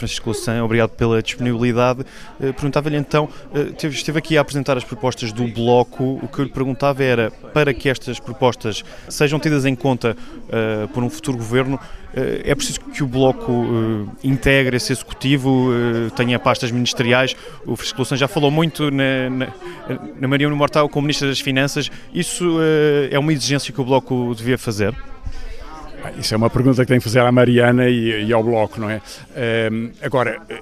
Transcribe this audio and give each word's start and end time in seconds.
Francisco 0.00 0.30
Louçã, 0.30 0.64
obrigado 0.64 0.90
pela 0.90 1.22
disponibilidade. 1.22 2.04
Perguntava-lhe 2.38 2.96
então, 2.96 3.28
esteve 3.82 4.18
aqui 4.18 4.36
a 4.38 4.40
apresentar 4.40 4.76
as 4.76 4.84
propostas 4.84 5.30
do 5.30 5.46
Bloco, 5.46 6.18
o 6.22 6.28
que 6.28 6.38
eu 6.38 6.44
lhe 6.46 6.50
perguntava 6.50 7.04
era, 7.04 7.30
para 7.30 7.72
que 7.74 7.88
estas 7.88 8.18
propostas 8.18 8.82
sejam 9.08 9.38
tidas 9.38 9.66
em 9.66 9.74
conta 9.74 10.16
por 10.92 11.04
um 11.04 11.10
futuro 11.10 11.36
governo, 11.36 11.78
é 12.12 12.54
preciso 12.54 12.80
que 12.80 13.04
o 13.04 13.06
Bloco 13.06 14.08
integre 14.24 14.76
esse 14.76 14.92
executivo, 14.92 15.70
tenha 16.16 16.38
pastas 16.38 16.70
ministeriais. 16.70 17.36
O 17.66 17.76
Francisco 17.76 17.98
Louçã 17.98 18.16
já 18.16 18.26
falou 18.26 18.50
muito 18.50 18.90
na, 18.90 19.30
na, 19.30 19.46
na 20.28 20.56
Mortal 20.56 20.88
como 20.88 21.06
Ministra 21.06 21.28
das 21.28 21.40
Finanças. 21.40 21.90
Isso 22.12 22.58
é 23.10 23.18
uma 23.18 23.32
exigência 23.32 23.72
que 23.72 23.80
o 23.80 23.84
Bloco 23.84 24.34
devia 24.34 24.58
fazer? 24.58 24.94
Isso 26.18 26.34
é 26.34 26.36
uma 26.36 26.50
pergunta 26.50 26.82
que 26.82 26.88
tem 26.88 26.98
que 26.98 27.04
fazer 27.04 27.20
à 27.20 27.32
Mariana 27.32 27.88
e, 27.88 28.26
e 28.26 28.32
ao 28.32 28.42
Bloco, 28.42 28.80
não 28.80 28.88
é? 28.90 29.00
Um, 29.70 29.90
agora, 30.02 30.40
eh, 30.48 30.60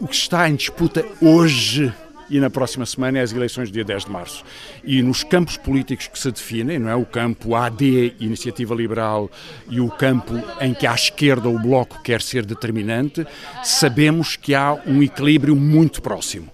o 0.00 0.06
que 0.06 0.14
está 0.14 0.48
em 0.48 0.54
disputa 0.54 1.04
hoje 1.20 1.92
e 2.28 2.40
na 2.40 2.50
próxima 2.50 2.86
semana 2.86 3.18
é 3.18 3.22
as 3.22 3.32
eleições 3.32 3.70
do 3.70 3.74
dia 3.74 3.84
10 3.84 4.06
de 4.06 4.10
março. 4.10 4.44
E 4.82 5.02
nos 5.02 5.22
campos 5.22 5.56
políticos 5.56 6.06
que 6.08 6.18
se 6.18 6.30
definem, 6.30 6.78
não 6.78 6.88
é? 6.88 6.96
O 6.96 7.04
campo 7.04 7.54
AD, 7.54 8.14
Iniciativa 8.18 8.74
Liberal, 8.74 9.30
e 9.68 9.80
o 9.80 9.88
campo 9.88 10.34
em 10.60 10.74
que 10.74 10.86
à 10.86 10.94
esquerda 10.94 11.48
o 11.48 11.58
Bloco 11.58 12.02
quer 12.02 12.20
ser 12.20 12.44
determinante, 12.44 13.26
sabemos 13.62 14.36
que 14.36 14.54
há 14.54 14.74
um 14.86 15.02
equilíbrio 15.02 15.54
muito 15.54 16.00
próximo. 16.02 16.48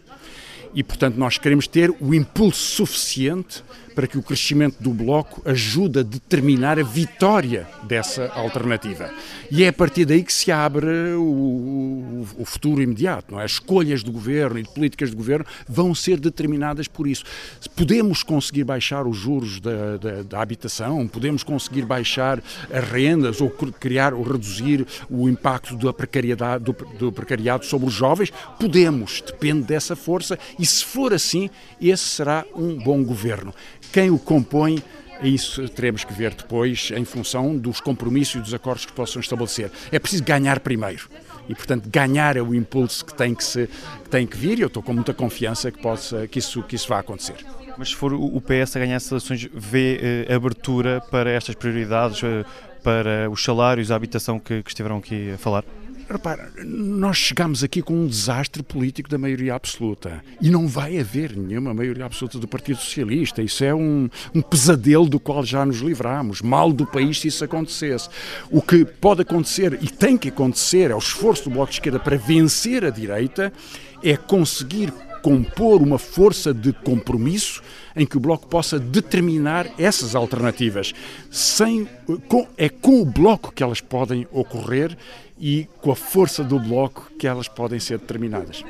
E, 0.74 0.82
portanto, 0.82 1.16
nós 1.16 1.36
queremos 1.36 1.66
ter 1.66 1.90
o 2.00 2.14
impulso 2.14 2.60
suficiente 2.60 3.64
para 4.00 4.06
que 4.06 4.16
o 4.16 4.22
crescimento 4.22 4.76
do 4.80 4.94
Bloco 4.94 5.42
ajude 5.44 5.98
a 5.98 6.02
determinar 6.02 6.78
a 6.78 6.82
vitória 6.82 7.68
dessa 7.82 8.28
alternativa. 8.28 9.10
E 9.50 9.62
é 9.62 9.68
a 9.68 9.72
partir 9.74 10.06
daí 10.06 10.22
que 10.22 10.32
se 10.32 10.50
abre 10.50 10.86
o, 11.18 12.24
o, 12.38 12.44
futuro 12.46 12.80
imediato. 12.80 13.32
Não 13.32 13.40
é? 13.42 13.44
As 13.44 13.52
escolhas 13.52 14.02
do 14.02 14.10
governo 14.10 14.58
e 14.58 14.62
de 14.62 14.70
políticas 14.70 15.10
do 15.10 15.16
governo 15.18 15.44
vão 15.68 15.94
ser 15.94 16.18
determinadas 16.18 16.88
por 16.88 17.06
isso. 17.06 17.24
Podemos 17.76 18.22
conseguir 18.22 18.64
baixar 18.64 19.06
os 19.06 19.18
juros 19.18 19.60
da, 19.60 19.98
da, 19.98 20.22
da 20.22 20.40
habitação, 20.40 21.06
podemos 21.06 21.42
conseguir 21.42 21.82
baixar 21.82 22.42
as 22.72 22.84
rendas 22.88 23.38
ou 23.42 23.50
criar 23.50 24.14
ou 24.14 24.22
reduzir 24.22 24.86
o 25.10 25.28
impacto 25.28 25.76
da 25.76 25.92
precariedade, 25.92 26.64
do, 26.64 26.72
do 26.98 27.12
precariado 27.12 27.66
sobre 27.66 27.86
os 27.86 27.92
jovens? 27.92 28.32
Podemos, 28.58 29.20
depende 29.26 29.64
dessa 29.64 29.94
força, 29.94 30.38
e 30.58 30.64
se 30.64 30.82
for 30.82 31.12
assim, 31.12 31.50
esse 31.78 32.04
será 32.04 32.46
um 32.54 32.78
bom 32.78 33.04
governo. 33.04 33.52
Quem 33.92 34.10
o 34.10 34.18
compõe 34.18 34.82
isso 35.22 35.68
teremos 35.68 36.02
que 36.04 36.12
ver 36.12 36.34
depois 36.34 36.90
em 36.96 37.04
função 37.04 37.56
dos 37.56 37.80
compromissos 37.80 38.36
e 38.36 38.40
dos 38.40 38.54
acordos 38.54 38.86
que 38.86 38.92
possam 38.92 39.20
estabelecer. 39.20 39.70
É 39.92 39.98
preciso 39.98 40.24
ganhar 40.24 40.60
primeiro. 40.60 41.08
E, 41.48 41.54
portanto, 41.54 41.88
ganhar 41.90 42.36
é 42.36 42.42
o 42.42 42.54
impulso 42.54 43.04
que 43.04 43.14
tem 43.14 43.34
que, 43.34 43.44
se, 43.44 43.68
que, 44.04 44.08
tem 44.08 44.26
que 44.26 44.36
vir 44.36 44.58
e 44.58 44.62
eu 44.62 44.68
estou 44.68 44.82
com 44.82 44.92
muita 44.92 45.12
confiança 45.12 45.70
que, 45.70 45.78
possa, 45.78 46.26
que, 46.26 46.38
isso, 46.38 46.62
que 46.62 46.76
isso 46.76 46.88
vá 46.88 47.00
acontecer. 47.00 47.36
Mas 47.76 47.88
se 47.88 47.96
for 47.96 48.12
o 48.12 48.40
PS 48.40 48.76
a 48.76 48.80
ganhar 48.80 48.96
as 48.96 49.10
eleições, 49.10 49.48
vê 49.52 50.26
eh, 50.28 50.34
abertura 50.34 51.00
para 51.10 51.30
estas 51.30 51.54
prioridades, 51.54 52.22
eh, 52.22 52.44
para 52.82 53.28
os 53.30 53.42
salários, 53.42 53.90
a 53.90 53.96
habitação 53.96 54.38
que, 54.38 54.62
que 54.62 54.70
estiveram 54.70 54.98
aqui 54.98 55.32
a 55.32 55.38
falar? 55.38 55.64
Repara, 56.10 56.50
nós 56.64 57.16
chegamos 57.16 57.62
aqui 57.62 57.80
com 57.80 57.94
um 57.94 58.06
desastre 58.08 58.64
político 58.64 59.08
da 59.08 59.16
maioria 59.16 59.54
absoluta 59.54 60.24
e 60.40 60.50
não 60.50 60.66
vai 60.66 60.98
haver 60.98 61.36
nenhuma 61.36 61.72
maioria 61.72 62.04
absoluta 62.04 62.36
do 62.36 62.48
Partido 62.48 62.80
Socialista. 62.80 63.40
Isso 63.40 63.62
é 63.62 63.72
um, 63.72 64.10
um 64.34 64.42
pesadelo 64.42 65.08
do 65.08 65.20
qual 65.20 65.46
já 65.46 65.64
nos 65.64 65.78
livramos. 65.78 66.42
Mal 66.42 66.72
do 66.72 66.84
país 66.84 67.20
se 67.20 67.28
isso 67.28 67.44
acontecesse. 67.44 68.08
O 68.50 68.60
que 68.60 68.84
pode 68.84 69.22
acontecer 69.22 69.78
e 69.80 69.88
tem 69.88 70.18
que 70.18 70.30
acontecer 70.30 70.90
é 70.90 70.94
o 70.96 70.98
esforço 70.98 71.44
do 71.44 71.50
Bloco 71.50 71.70
de 71.70 71.76
Esquerda 71.76 72.00
para 72.00 72.16
vencer 72.16 72.84
a 72.84 72.90
direita, 72.90 73.52
é 74.02 74.16
conseguir 74.16 74.92
compor 75.22 75.82
uma 75.82 75.98
força 75.98 76.52
de 76.52 76.72
compromisso 76.72 77.62
em 77.94 78.06
que 78.06 78.16
o 78.16 78.20
Bloco 78.20 78.46
possa 78.46 78.78
determinar 78.78 79.66
essas 79.78 80.14
alternativas. 80.14 80.92
Sem, 81.30 81.88
com, 82.28 82.46
é 82.56 82.68
com 82.68 83.00
o 83.00 83.04
Bloco 83.04 83.52
que 83.52 83.62
elas 83.62 83.80
podem 83.80 84.26
ocorrer 84.32 84.96
e 85.38 85.66
com 85.80 85.90
a 85.90 85.96
força 85.96 86.44
do 86.44 86.58
Bloco 86.58 87.10
que 87.18 87.26
elas 87.26 87.48
podem 87.48 87.80
ser 87.80 87.98
determinadas. 87.98 88.62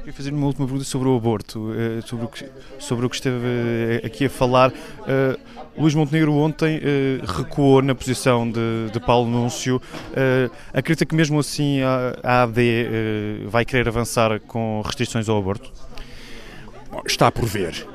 Queria 0.00 0.14
fazer 0.14 0.32
uma 0.32 0.46
última 0.46 0.66
pergunta 0.66 0.84
sobre 0.84 1.08
o 1.08 1.16
aborto, 1.16 1.72
eh, 1.74 2.00
sobre 2.06 2.24
o 2.24 2.28
que, 2.28 2.48
sobre 2.78 3.04
o 3.04 3.10
que 3.10 3.16
esteve 3.16 3.36
eh, 3.46 4.06
aqui 4.06 4.24
a 4.24 4.30
falar. 4.30 4.70
Uh, 4.70 5.38
Luís 5.76 5.94
Montenegro 5.94 6.32
ontem 6.34 6.80
recuou 7.22 7.80
na 7.82 7.94
posição 7.94 8.50
de, 8.50 8.90
de 8.92 8.98
Paulo 8.98 9.30
Núncio. 9.30 9.80
Acredita 10.74 11.06
que 11.06 11.14
mesmo 11.14 11.38
assim 11.38 11.80
a, 11.80 12.18
a 12.22 12.42
AD 12.42 13.46
vai 13.46 13.64
querer 13.64 13.86
avançar 13.88 14.40
com 14.40 14.82
restrições 14.84 15.28
ao 15.28 15.38
aborto? 15.38 15.70
Está 17.06 17.30
por 17.30 17.46
ver. 17.46 17.86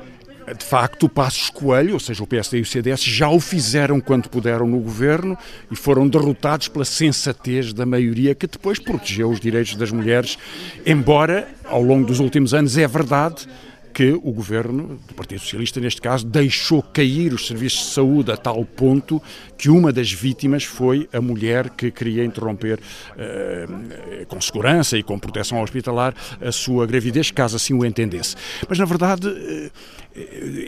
De 0.54 0.64
facto, 0.64 1.06
o 1.06 1.08
Passos 1.08 1.50
Coelho, 1.50 1.94
ou 1.94 2.00
seja, 2.00 2.22
o 2.22 2.26
PSD 2.26 2.58
e 2.58 2.60
o 2.60 2.64
CDS, 2.66 3.02
já 3.02 3.28
o 3.28 3.40
fizeram 3.40 4.00
quando 4.00 4.28
puderam 4.28 4.66
no 4.66 4.78
governo 4.78 5.36
e 5.70 5.74
foram 5.74 6.06
derrotados 6.06 6.68
pela 6.68 6.84
sensatez 6.84 7.72
da 7.72 7.84
maioria 7.84 8.34
que 8.34 8.46
depois 8.46 8.78
protegeu 8.78 9.28
os 9.28 9.40
direitos 9.40 9.74
das 9.74 9.90
mulheres, 9.90 10.38
embora 10.84 11.48
ao 11.64 11.82
longo 11.82 12.06
dos 12.06 12.20
últimos 12.20 12.54
anos 12.54 12.78
é 12.78 12.86
verdade 12.86 13.48
que 13.96 14.12
o 14.12 14.30
governo 14.30 15.00
do 15.08 15.14
Partido 15.14 15.40
Socialista, 15.40 15.80
neste 15.80 16.02
caso, 16.02 16.26
deixou 16.26 16.82
cair 16.82 17.32
os 17.32 17.46
serviços 17.46 17.78
de 17.86 17.94
saúde 17.94 18.30
a 18.30 18.36
tal 18.36 18.62
ponto 18.62 19.22
que 19.56 19.70
uma 19.70 19.90
das 19.90 20.12
vítimas 20.12 20.64
foi 20.64 21.08
a 21.14 21.18
mulher 21.18 21.70
que 21.70 21.90
queria 21.90 22.22
interromper 22.22 22.78
uh, 22.78 24.26
com 24.26 24.38
segurança 24.38 24.98
e 24.98 25.02
com 25.02 25.18
proteção 25.18 25.62
hospitalar 25.62 26.14
a 26.42 26.52
sua 26.52 26.86
gravidez, 26.86 27.30
caso 27.30 27.56
assim 27.56 27.72
o 27.72 27.86
entendesse. 27.86 28.36
Mas, 28.68 28.78
na 28.78 28.84
verdade, 28.84 29.28
uh, 29.28 29.70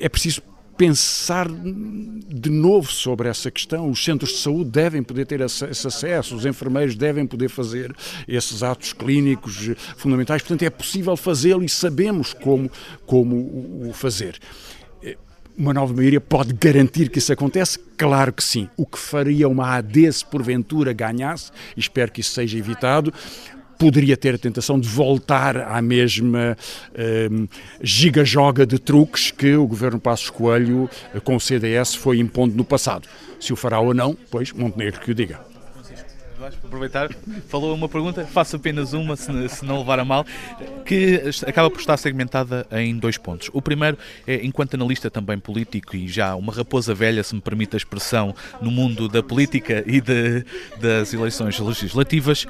é 0.01 0.09
preciso 0.09 0.41
pensar 0.79 1.49
de 1.49 2.49
novo 2.49 2.91
sobre 2.91 3.29
essa 3.29 3.51
questão. 3.51 3.91
Os 3.91 4.03
centros 4.03 4.31
de 4.31 4.39
saúde 4.39 4.71
devem 4.71 5.03
poder 5.03 5.27
ter 5.27 5.41
esse 5.41 5.65
acesso, 5.65 6.37
os 6.37 6.47
enfermeiros 6.47 6.95
devem 6.95 7.27
poder 7.27 7.49
fazer 7.49 7.95
esses 8.27 8.63
atos 8.63 8.93
clínicos 8.93 9.71
fundamentais. 9.97 10.41
Portanto, 10.41 10.63
é 10.63 10.71
possível 10.71 11.17
fazê-lo 11.17 11.65
e 11.65 11.69
sabemos 11.69 12.33
como, 12.33 12.71
como 13.05 13.89
o 13.89 13.93
fazer. 13.93 14.39
Uma 15.57 15.75
nova 15.75 15.93
maioria 15.93 16.21
pode 16.21 16.55
garantir 16.55 17.11
que 17.11 17.19
isso 17.19 17.33
acontece? 17.33 17.81
Claro 17.97 18.33
que 18.33 18.45
sim. 18.45 18.69
O 18.77 18.87
que 18.87 18.97
faria 18.97 19.49
uma 19.49 19.75
AD 19.75 20.13
se 20.13 20.25
porventura 20.25 20.93
ganhasse, 20.93 21.51
espero 21.77 22.13
que 22.13 22.21
isso 22.21 22.31
seja 22.31 22.57
evitado, 22.57 23.13
poderia 23.79 24.17
ter 24.17 24.35
a 24.35 24.39
tentação 24.39 24.79
de 24.79 24.89
voltar 24.89 25.57
à 25.57 25.81
mesma 25.81 26.57
um, 27.31 27.47
giga-joga 27.81 28.67
de 28.67 28.79
truques 28.79 29.31
que 29.31 29.55
o 29.55 29.67
governo 29.67 30.01
Passos 30.01 30.31
Coelho 30.31 30.91
eh, 31.15 31.21
com 31.21 31.37
o 31.37 31.41
CDS 31.41 31.95
foi 31.95 32.19
impondo 32.19 32.57
no 32.57 32.65
passado. 32.65 33.09
Se 33.39 33.53
o 33.53 33.57
fará 33.57 33.79
ou 33.79 33.95
não, 33.95 34.17
pois 34.31 34.53
Montenegro 34.53 35.01
que 35.01 35.13
o 35.13 35.15
diga. 35.15 35.58
Vais 36.49 36.65
aproveitar, 36.65 37.11
falou 37.47 37.75
uma 37.75 37.91
pergunta, 37.91 38.25
faço 38.25 38.57
apenas 38.57 38.95
uma, 38.95 39.17
se, 39.17 39.49
se, 39.51 39.65
não 39.67 39.81
levar 39.81 40.01
a 40.01 40.05
mal, 40.05 40.25
que 40.87 41.23
acaba 41.47 41.71
por 41.71 41.79
estar 41.79 41.97
segmentada 41.99 42.67
em 42.73 42.97
dois 42.97 43.19
pontos. 43.19 43.51
O 43.53 43.61
primeiro 43.61 43.99
é, 44.27 44.47
enquanto 44.47 44.73
analista 44.73 45.11
também 45.11 45.39
político 45.39 45.95
e 45.95 46.09
já 46.09 46.35
uma 46.35 46.51
raposa 46.51 46.95
velha, 46.95 47.23
se 47.23 47.35
me 47.35 47.41
permite 47.43 47.77
a 47.77 47.77
expressão, 47.77 48.35
no 48.63 48.71
mundo 48.71 49.09
da 49.09 49.23
política 49.23 49.85
e 49.87 50.01
de, 50.01 50.43
das 50.81 51.13
eleições 51.13 51.59
legislativas, 51.59 52.47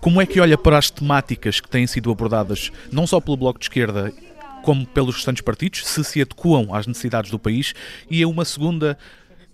como 0.00 0.20
é 0.20 0.26
que 0.26 0.40
olha 0.40 0.58
para 0.58 0.76
as 0.76 0.90
temáticas 0.90 1.60
que 1.60 1.68
têm 1.68 1.86
sido 1.86 2.10
abordadas, 2.10 2.72
não 2.90 3.06
só 3.06 3.20
pelo 3.20 3.36
Bloco 3.36 3.60
de 3.60 3.66
Esquerda, 3.66 4.12
como 4.62 4.84
pelos 4.84 5.14
restantes 5.14 5.42
partidos, 5.42 5.86
se 5.86 6.02
se 6.02 6.20
adequam 6.20 6.74
às 6.74 6.88
necessidades 6.88 7.30
do 7.30 7.38
país? 7.38 7.72
E 8.10 8.20
é 8.20 8.26
uma 8.26 8.44
segunda 8.44 8.98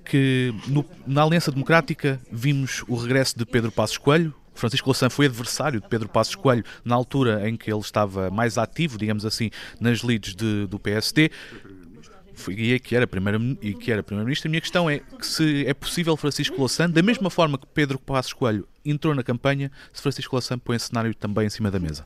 que 0.04 0.54
no, 0.66 0.84
na 1.06 1.22
Aliança 1.22 1.50
Democrática 1.50 2.20
vimos 2.30 2.84
o 2.88 2.94
regresso 2.94 3.38
de 3.38 3.44
Pedro 3.44 3.72
Passos 3.72 3.98
Coelho. 3.98 4.34
Francisco 4.54 4.88
Louçã 4.88 5.10
foi 5.10 5.26
adversário 5.26 5.80
de 5.80 5.88
Pedro 5.88 6.08
Passos 6.08 6.36
Coelho 6.36 6.64
na 6.84 6.94
altura 6.94 7.48
em 7.48 7.56
que 7.56 7.72
ele 7.72 7.80
estava 7.80 8.30
mais 8.30 8.56
ativo, 8.56 8.96
digamos 8.96 9.24
assim, 9.24 9.50
nas 9.80 10.02
leads 10.02 10.34
de, 10.34 10.66
do 10.66 10.78
PSD 10.78 11.30
e 12.48 12.78
que 12.80 12.94
era 12.94 13.06
primeiro-ministro. 13.06 14.04
Primeiro 14.04 14.40
a 14.44 14.48
minha 14.48 14.60
questão 14.60 14.90
é 14.90 14.98
que 14.98 15.26
se 15.26 15.66
é 15.66 15.74
possível 15.74 16.16
Francisco 16.16 16.56
Louçã, 16.58 16.88
da 16.88 17.02
mesma 17.02 17.30
forma 17.30 17.58
que 17.58 17.66
Pedro 17.66 17.98
Passos 17.98 18.32
Coelho 18.32 18.66
entrou 18.84 19.14
na 19.14 19.22
campanha, 19.22 19.70
se 19.92 20.02
Francisco 20.02 20.34
Louçã 20.34 20.58
põe 20.58 20.76
esse 20.76 20.86
cenário 20.86 21.14
também 21.14 21.46
em 21.46 21.50
cima 21.50 21.70
da 21.70 21.78
mesa. 21.78 22.04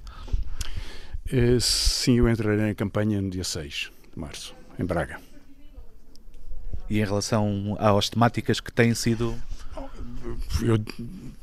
Uh, 1.32 1.60
sim, 1.60 2.18
eu 2.18 2.28
entrarei 2.28 2.58
na 2.58 2.74
campanha 2.74 3.20
no 3.20 3.30
dia 3.30 3.44
6 3.44 3.90
de 4.14 4.18
março, 4.18 4.54
em 4.78 4.84
Braga. 4.84 5.18
E 6.90 7.00
em 7.00 7.04
relação 7.04 7.76
às 7.78 8.08
temáticas 8.08 8.60
que 8.60 8.72
têm 8.72 8.94
sido 8.94 9.34
eu 10.62 10.78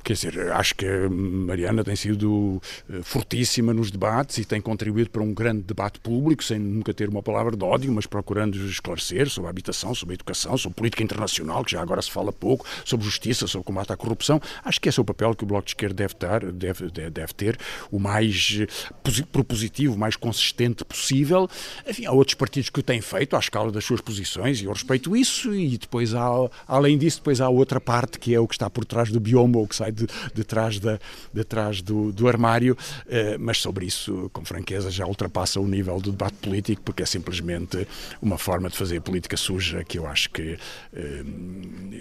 Quer 0.06 0.14
dizer, 0.14 0.52
acho 0.52 0.76
que 0.76 0.86
a 0.86 1.10
Mariana 1.10 1.84
tem 1.84 1.96
sido 1.96 2.62
eh, 2.88 3.02
fortíssima 3.02 3.74
nos 3.74 3.90
debates 3.90 4.38
e 4.38 4.46
tem 4.46 4.62
contribuído 4.62 5.10
para 5.10 5.24
um 5.24 5.34
grande 5.34 5.64
debate 5.64 6.00
público, 6.00 6.44
sem 6.44 6.60
nunca 6.60 6.94
ter 6.94 7.10
uma 7.10 7.24
palavra 7.24 7.58
de 7.58 7.64
ódio, 7.64 7.92
mas 7.92 8.06
procurando 8.06 8.56
esclarecer 8.68 9.28
sobre 9.32 9.48
a 9.48 9.50
habitação, 9.50 9.96
sobre 9.96 10.14
a 10.14 10.18
educação, 10.18 10.56
sobre 10.60 10.76
política 10.76 11.02
internacional, 11.02 11.66
que 11.66 11.72
já 11.72 11.82
agora 11.82 12.04
se 12.04 12.12
fala 12.12 12.32
pouco, 12.32 12.68
sobre 12.86 13.04
justiça, 13.04 13.48
sobre 13.48 13.66
combate 13.66 13.94
à 13.94 13.98
corrupção. 13.98 14.40
Acho 14.64 14.80
que 14.80 14.90
esse 14.90 15.00
é 15.00 15.02
o 15.02 15.06
papel 15.06 15.34
que 15.34 15.44
o 15.44 15.48
Bloco 15.48 15.66
de 15.66 15.72
Esquerda 15.72 15.96
deve, 15.96 16.14
dar, 16.20 16.52
deve, 16.52 16.92
deve 17.10 17.34
ter, 17.34 17.58
o 17.90 17.98
mais 17.98 18.60
eh, 18.62 19.24
propositivo, 19.32 19.96
o 19.96 19.98
mais 19.98 20.16
consistente 20.16 20.86
possível. 20.86 21.50
Enfim, 21.90 22.06
há 22.06 22.12
outros 22.12 22.36
partidos 22.36 22.70
que 22.70 22.80
o 22.80 22.84
têm 22.84 23.02
feito 23.02 23.36
à 23.36 23.40
escala 23.40 23.72
das 23.72 23.84
suas 23.84 24.02
posições 24.02 24.62
e 24.62 24.66
eu 24.66 24.72
respeito 24.72 25.18
isso. 25.18 25.52
E 25.52 25.80
depois, 25.80 26.14
há, 26.14 26.30
além 26.68 26.96
disso, 26.96 27.18
depois 27.18 27.42
há 27.42 27.50
outra 27.50 27.82
parte 27.82 28.20
que 28.20 28.36
é 28.36 28.40
o 28.46 28.48
que 28.48 28.56
está 28.56 28.70
por 28.70 28.86
trás 28.86 29.12
do 29.12 29.20
biombo, 29.20 29.68
que 29.68 29.76
sai 29.76 29.92
de, 29.92 30.08
de 30.34 30.44
trás, 30.44 30.80
da, 30.80 31.00
de 31.34 31.44
trás 31.44 31.82
do, 31.82 32.12
do 32.12 32.28
armário, 32.28 32.78
eh, 33.08 33.38
mas 33.38 33.58
sobre 33.60 33.86
isso, 33.86 34.30
com 34.32 34.46
franqueza, 34.46 34.90
já 34.90 35.06
ultrapassa 35.06 35.60
o 35.60 35.68
nível 35.68 36.00
do 36.00 36.12
debate 36.12 36.36
político, 36.36 36.82
porque 36.84 37.04
é 37.04 37.06
simplesmente 37.06 37.88
uma 38.22 38.38
forma 38.38 38.70
de 38.70 38.78
fazer 38.78 39.02
política 39.02 39.38
suja 39.38 39.84
que 39.84 39.98
eu 39.98 40.08
acho 40.08 40.30
que 40.30 40.58
eh, 40.94 41.24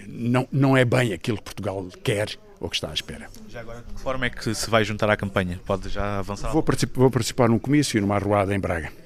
não, 0.07 0.47
não 0.53 0.77
é 0.77 0.85
bem 0.85 1.13
aquilo 1.13 1.39
que 1.39 1.45
Portugal 1.45 1.87
quer 2.03 2.29
ou 2.61 2.69
que 2.69 2.77
está 2.77 2.91
à 2.91 2.95
espera. 2.95 3.29
Já 3.49 3.61
agora, 3.61 3.83
de 3.87 3.95
que 3.95 4.01
forma 4.01 4.27
é 4.27 4.31
que 4.31 4.55
se 4.55 4.71
vai 4.71 4.85
juntar 4.85 5.11
à 5.11 5.17
campanha? 5.17 5.61
Pode 5.67 5.89
já 5.89 6.19
avançar? 6.19 6.51
Vou 6.53 6.63
participar, 6.63 7.01
vou 7.01 7.11
participar 7.11 7.49
num 7.49 7.59
comício 7.59 7.99
e 7.99 8.01
numa 8.01 8.15
arruada 8.15 8.55
em 8.55 8.59
Braga. 8.59 9.04